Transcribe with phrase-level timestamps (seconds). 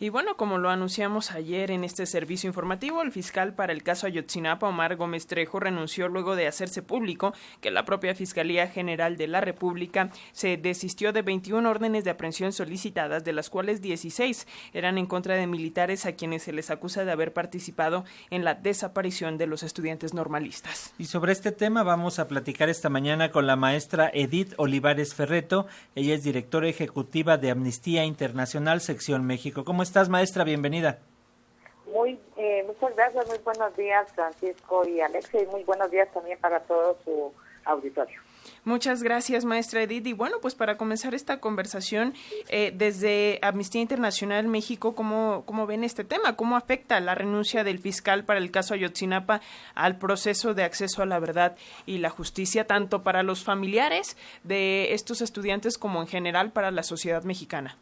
[0.00, 4.06] Y bueno, como lo anunciamos ayer en este servicio informativo, el fiscal para el caso
[4.06, 9.26] Ayotzinapa, Omar Gómez Trejo, renunció luego de hacerse público que la propia Fiscalía General de
[9.26, 14.98] la República se desistió de 21 órdenes de aprehensión solicitadas, de las cuales 16 eran
[14.98, 19.36] en contra de militares a quienes se les acusa de haber participado en la desaparición
[19.36, 20.94] de los estudiantes normalistas.
[20.98, 25.66] Y sobre este tema vamos a platicar esta mañana con la maestra Edith Olivares Ferreto.
[25.96, 29.64] Ella es directora ejecutiva de Amnistía Internacional, Sección México.
[29.64, 30.44] ¿Cómo estás, maestra?
[30.44, 30.98] Bienvenida.
[31.92, 36.38] Muy, eh, muchas gracias, muy buenos días, Francisco y Alexia, y muy buenos días también
[36.38, 37.32] para todo su
[37.64, 38.20] auditorio.
[38.64, 40.06] Muchas gracias, maestra Edith.
[40.06, 42.12] Y bueno, pues para comenzar esta conversación,
[42.48, 46.36] eh, desde Amnistía Internacional México, ¿cómo, ¿cómo ven este tema?
[46.36, 49.40] ¿Cómo afecta la renuncia del fiscal para el caso Ayotzinapa
[49.74, 54.92] al proceso de acceso a la verdad y la justicia, tanto para los familiares de
[54.92, 57.76] estos estudiantes como en general para la sociedad mexicana?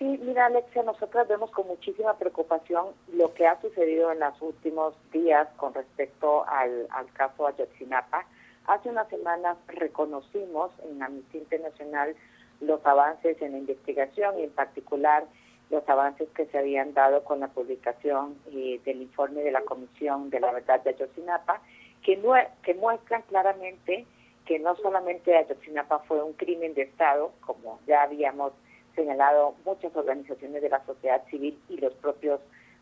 [0.00, 4.94] Sí, mira Alexia, nosotros vemos con muchísima preocupación lo que ha sucedido en los últimos
[5.12, 8.24] días con respecto al, al caso Ayotzinapa.
[8.66, 12.16] Hace unas semanas reconocimos en Amnistía Internacional
[12.62, 15.24] los avances en la investigación y en particular
[15.68, 20.30] los avances que se habían dado con la publicación eh, del informe de la Comisión
[20.30, 21.60] de la Verdad de Ayotzinapa,
[22.02, 22.18] que,
[22.62, 24.06] que muestran claramente
[24.46, 28.54] que no solamente Ayotzinapa fue un crimen de Estado, como ya habíamos
[28.94, 32.40] señalado muchas organizaciones de la sociedad civil y los propios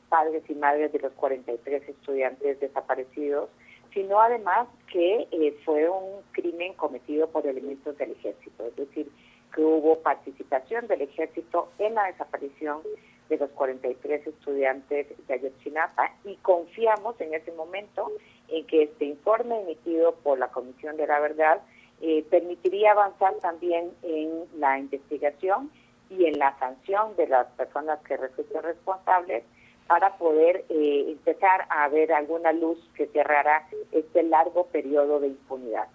[0.09, 3.51] padres y madres de los 43 estudiantes desaparecidos,
[3.93, 9.11] sino además que eh, fue un crimen cometido por elementos del ejército, es decir,
[9.55, 12.81] que hubo participación del ejército en la desaparición
[13.29, 18.11] de los 43 estudiantes de Ayotzinapa y confiamos en ese momento
[18.49, 21.61] en que este informe emitido por la Comisión de la Verdad
[22.01, 25.71] eh, permitiría avanzar también en la investigación
[26.11, 29.45] y en la sanción de las personas que resulten responsables
[29.87, 35.89] para poder eh, empezar a ver alguna luz que cerrara este largo periodo de impunidad.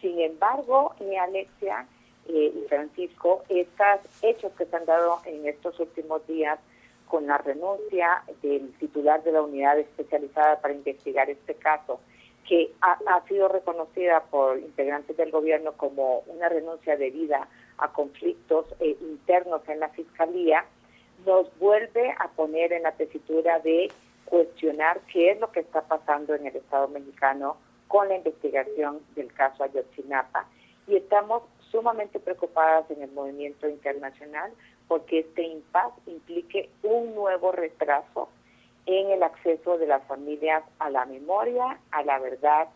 [0.00, 1.86] Sin embargo, eh, Alexia
[2.28, 6.60] y Francisco, estos hechos que se han dado en estos últimos días
[7.08, 11.98] con la renuncia del titular de la unidad especializada para investigar este caso,
[12.48, 17.48] que ha, ha sido reconocida por integrantes del gobierno como una renuncia debida
[17.80, 20.64] a conflictos eh, internos en la Fiscalía,
[21.26, 23.90] nos vuelve a poner en la tesitura de
[24.24, 27.56] cuestionar qué es lo que está pasando en el Estado mexicano
[27.88, 30.46] con la investigación del caso Ayotzinapa
[30.86, 34.52] y estamos sumamente preocupadas en el movimiento internacional
[34.88, 38.28] porque este impas implique un nuevo retraso
[38.86, 42.68] en el acceso de las familias a la memoria, a la verdad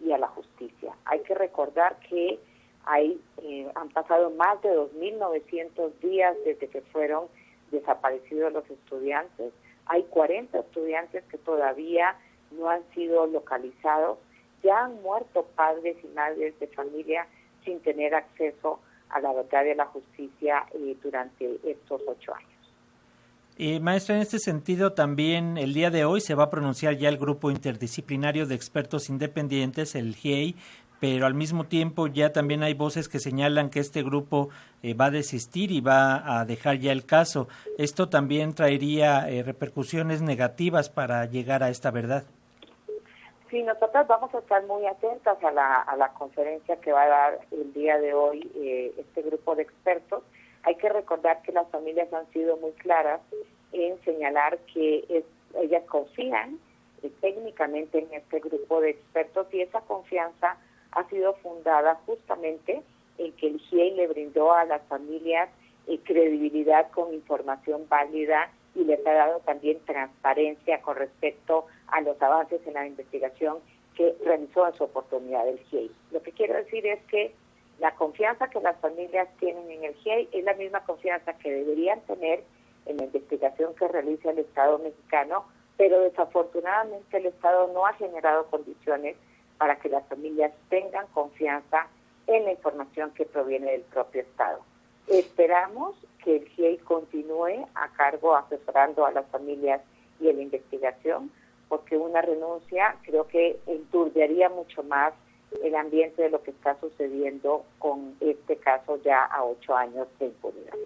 [0.00, 0.94] y a la justicia.
[1.04, 2.40] Hay que recordar que
[2.86, 7.26] hay, eh, han pasado más de 2.900 días desde que fueron
[7.70, 9.52] desaparecidos los estudiantes.
[9.86, 12.16] Hay 40 estudiantes que todavía
[12.50, 14.18] no han sido localizados.
[14.62, 17.26] Ya han muerto padres y madres de familia
[17.64, 18.80] sin tener acceso
[19.10, 22.50] a la verdad y a la justicia eh, durante estos ocho años.
[23.58, 27.10] Eh, maestra, en este sentido también el día de hoy se va a pronunciar ya
[27.10, 30.56] el grupo interdisciplinario de expertos independientes, el GIEI,
[31.00, 34.50] pero al mismo tiempo ya también hay voces que señalan que este grupo
[34.82, 37.48] eh, va a desistir y va a dejar ya el caso.
[37.78, 42.24] ¿Esto también traería eh, repercusiones negativas para llegar a esta verdad?
[43.48, 47.08] Sí, nosotros vamos a estar muy atentas a la, a la conferencia que va a
[47.08, 50.22] dar el día de hoy eh, este grupo de expertos.
[50.62, 53.20] Hay que recordar que las familias han sido muy claras
[53.72, 55.24] en señalar que
[55.54, 56.58] ellas confían
[57.22, 60.58] técnicamente en este grupo de expertos y esa confianza
[60.92, 62.82] ha sido fundada justamente
[63.18, 65.48] en que el GIEI le brindó a las familias
[65.86, 72.20] eh, credibilidad con información válida y les ha dado también transparencia con respecto a los
[72.22, 73.58] avances en la investigación
[73.96, 75.90] que realizó en su oportunidad el GIEI.
[76.12, 77.34] Lo que quiero decir es que
[77.80, 82.00] la confianza que las familias tienen en el GIEI es la misma confianza que deberían
[82.02, 82.44] tener
[82.86, 85.44] en la investigación que realiza el Estado mexicano,
[85.76, 89.16] pero desafortunadamente el Estado no ha generado condiciones
[89.60, 91.86] para que las familias tengan confianza
[92.26, 94.60] en la información que proviene del propio Estado.
[95.06, 99.82] Esperamos que el GIEI continúe a cargo asesorando a las familias
[100.18, 101.30] y en la investigación,
[101.68, 105.12] porque una renuncia creo que enturbiaría mucho más
[105.62, 110.26] el ambiente de lo que está sucediendo con este caso ya a ocho años de
[110.28, 110.78] impunidad.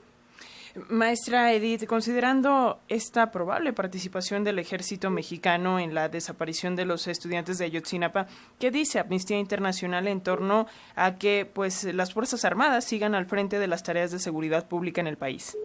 [0.88, 7.58] Maestra Edith, considerando esta probable participación del ejército mexicano en la desaparición de los estudiantes
[7.58, 8.26] de Ayotzinapa,
[8.58, 10.66] ¿qué dice Amnistía Internacional en torno
[10.96, 15.00] a que pues las Fuerzas Armadas sigan al frente de las tareas de seguridad pública
[15.00, 15.56] en el país?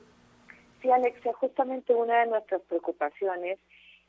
[0.79, 3.57] Sí, Alexia, justamente una de nuestras preocupaciones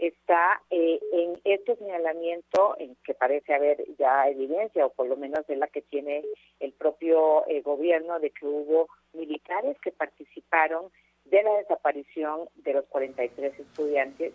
[0.01, 5.41] está eh, en este señalamiento en que parece haber ya evidencia, o por lo menos
[5.49, 6.25] es la que tiene
[6.59, 10.87] el propio eh, gobierno, de que hubo militares que participaron
[11.27, 14.33] de la desaparición de los 43 estudiantes.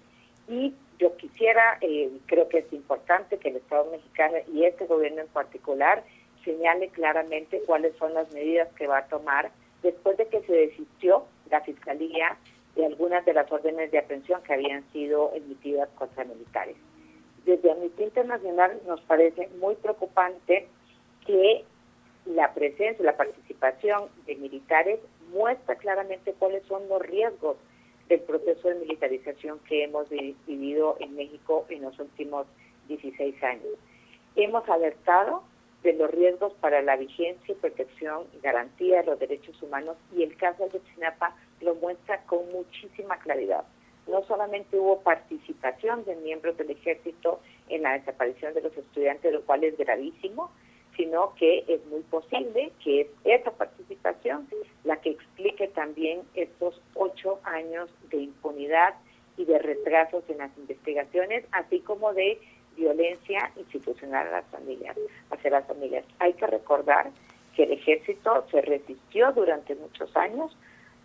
[0.47, 5.21] Y yo quisiera, eh, creo que es importante que el Estado mexicano y este gobierno
[5.21, 6.03] en particular
[6.43, 9.51] señale claramente cuáles son las medidas que va a tomar
[9.81, 12.37] después de que se desistió la Fiscalía
[12.85, 16.75] algunas de las órdenes de aprehensión que habían sido emitidas contra militares.
[17.45, 20.67] Desde Amnistía Internacional nos parece muy preocupante
[21.25, 21.63] que
[22.25, 24.99] la presencia, la participación de militares
[25.31, 27.57] muestra claramente cuáles son los riesgos
[28.09, 32.47] del proceso de militarización que hemos vivido en México en los últimos
[32.87, 33.73] 16 años.
[34.35, 35.43] Hemos alertado
[35.83, 40.35] de los riesgos para la vigencia protección y garantía de los derechos humanos y el
[40.35, 43.65] caso de Chinapa lo muestra con muchísima claridad.
[44.07, 47.39] No solamente hubo participación de miembros del ejército
[47.69, 50.51] en la desaparición de los estudiantes, lo cual es gravísimo,
[50.95, 54.47] sino que es muy posible que es esa participación
[54.83, 58.93] la que explique también estos ocho años de impunidad
[59.37, 62.39] y de retrasos en las investigaciones, así como de
[62.77, 64.95] violencia institucional a las familias,
[65.31, 66.05] hacia las familias.
[66.19, 67.11] Hay que recordar
[67.55, 70.55] que el ejército se resistió durante muchos años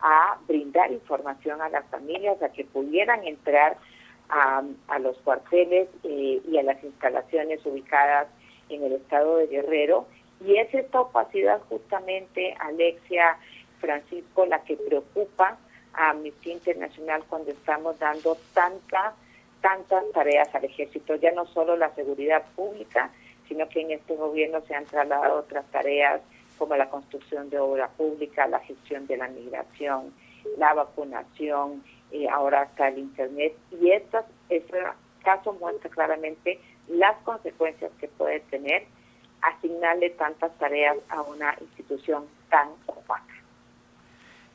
[0.02, 3.76] a brindar información a las familias, a que pudieran entrar
[4.29, 4.62] a,
[5.00, 8.29] los cuarteles eh, y a las instalaciones ubicadas
[8.69, 10.06] en el estado de Guerrero.
[10.44, 13.38] Y es esta opacidad justamente, Alexia,
[13.81, 15.58] Francisco, la que preocupa
[15.94, 19.14] a Amnistía Internacional cuando estamos dando tanta
[19.61, 23.11] tantas tareas al ejército, ya no solo la seguridad pública,
[23.46, 26.23] sino que en este gobierno se han trasladado otras tareas
[26.60, 30.12] como la construcción de obra pública, la gestión de la migración,
[30.58, 33.56] la vacunación, eh, ahora está el Internet.
[33.80, 34.78] Y estas, este
[35.24, 38.84] caso muestra claramente las consecuencias que puede tener
[39.40, 43.24] asignarle tantas tareas a una institución tan opaca.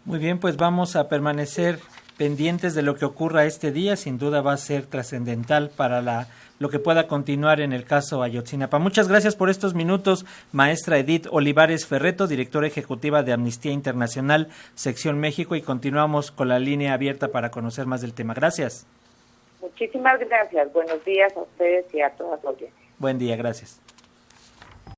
[0.06, 1.80] Muy bien, pues vamos a permanecer
[2.18, 3.96] pendientes de lo que ocurra este día.
[3.96, 6.28] Sin duda va a ser trascendental para la,
[6.60, 8.80] lo que pueda continuar en el caso Ayotzinapa.
[8.80, 15.20] Muchas gracias por estos minutos, maestra Edith Olivares Ferreto, directora ejecutiva de Amnistía Internacional, Sección
[15.20, 18.34] México, y continuamos con la línea abierta para conocer más del tema.
[18.34, 18.86] Gracias.
[19.62, 20.72] Muchísimas gracias.
[20.74, 22.56] Buenos días a ustedes y a todas las
[22.98, 23.85] Buen día, gracias.